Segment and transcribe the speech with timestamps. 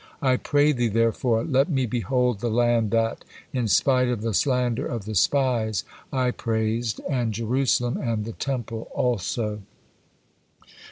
[0.23, 4.87] I pray Thee, therefore, let me behold the land that, in spite of the slander
[4.87, 9.61] of the spies, I praised, and Jerusalem and the Temple also.